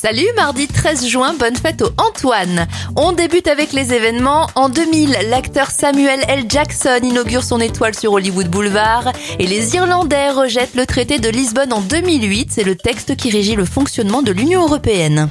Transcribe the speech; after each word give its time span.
Salut, 0.00 0.28
mardi 0.36 0.68
13 0.68 1.08
juin, 1.08 1.34
bonne 1.36 1.56
fête 1.56 1.82
au 1.82 1.88
Antoine. 1.98 2.68
On 2.94 3.10
débute 3.10 3.48
avec 3.48 3.72
les 3.72 3.92
événements. 3.92 4.46
En 4.54 4.68
2000, 4.68 5.16
l'acteur 5.28 5.72
Samuel 5.72 6.20
L. 6.28 6.44
Jackson 6.48 7.00
inaugure 7.02 7.42
son 7.42 7.58
étoile 7.58 7.96
sur 7.96 8.12
Hollywood 8.12 8.48
Boulevard 8.48 9.12
et 9.40 9.46
les 9.48 9.74
Irlandais 9.74 10.30
rejettent 10.30 10.76
le 10.76 10.86
traité 10.86 11.18
de 11.18 11.28
Lisbonne 11.28 11.72
en 11.72 11.80
2008. 11.80 12.52
C'est 12.52 12.62
le 12.62 12.76
texte 12.76 13.16
qui 13.16 13.30
régit 13.30 13.56
le 13.56 13.64
fonctionnement 13.64 14.22
de 14.22 14.30
l'Union 14.30 14.62
européenne. 14.62 15.30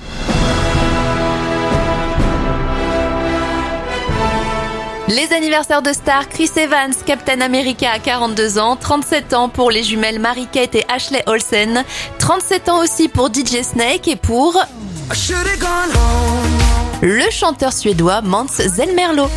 Les 5.09 5.31
anniversaires 5.31 5.81
de 5.81 5.93
stars, 5.93 6.27
Chris 6.27 6.51
Evans, 6.57 6.93
Captain 7.05 7.39
America 7.39 7.89
à 7.89 7.99
42 7.99 8.59
ans, 8.59 8.75
37 8.75 9.33
ans 9.33 9.47
pour 9.47 9.71
les 9.71 9.81
jumelles 9.81 10.19
Marie-Kate 10.19 10.75
et 10.75 10.85
Ashley 10.89 11.23
Olsen, 11.27 11.85
37 12.19 12.67
ans 12.67 12.83
aussi 12.83 13.07
pour 13.07 13.29
DJ 13.33 13.61
Snake 13.63 14.09
et 14.09 14.17
pour 14.17 14.61
le 17.01 17.31
chanteur 17.31 17.71
suédois 17.71 18.21
Mans 18.21 18.47
Zelmerlo. 18.47 19.29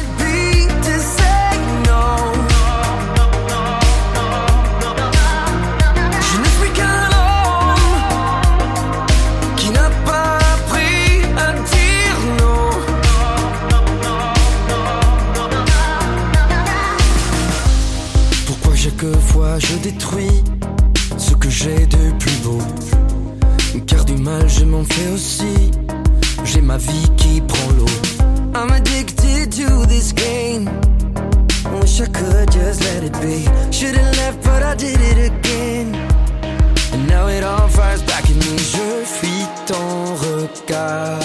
Chaque 19.00 19.18
fois 19.20 19.58
je 19.58 19.76
détruis 19.76 20.42
ce 21.16 21.32
que 21.34 21.48
j'ai 21.48 21.86
de 21.86 22.12
plus 22.18 22.36
beau. 22.44 22.58
Car 23.86 24.04
du 24.04 24.16
mal 24.16 24.46
je 24.46 24.66
m'en 24.66 24.84
fais 24.84 25.08
aussi. 25.14 25.70
J'ai 26.44 26.60
ma 26.60 26.76
vie 26.76 27.08
qui 27.16 27.40
prend 27.40 27.70
l'eau. 27.78 27.86
I'm 28.54 28.70
addicted 28.70 29.50
to 29.52 29.86
this 29.86 30.12
game. 30.12 30.68
Wish 31.80 32.02
I 32.02 32.08
could 32.08 32.52
just 32.52 32.82
let 32.82 33.02
it 33.02 33.18
be. 33.22 33.48
Should've 33.72 34.16
left, 34.18 34.42
but 34.42 34.62
I 34.62 34.74
did 34.74 35.00
it 35.00 35.32
again. 35.32 35.94
And 36.92 37.08
now 37.08 37.26
it 37.28 37.42
all 37.42 37.68
fires 37.68 38.02
back 38.02 38.24
at 38.24 38.36
me. 38.36 38.58
Je 38.58 39.04
fuis 39.06 39.46
ton 39.64 40.14
regard. 40.16 41.20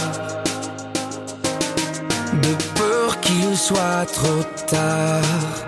De 2.42 2.56
peur 2.76 3.20
qu'il 3.20 3.58
soit 3.58 4.06
trop 4.14 4.44
tard. 4.66 5.65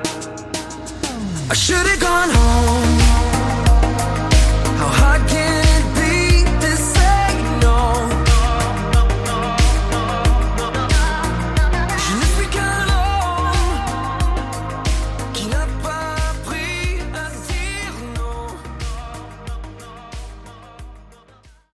should've 1.57 1.99
gone 1.99 2.29
home. 2.29 2.76